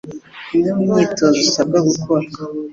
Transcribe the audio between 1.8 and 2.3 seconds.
gukora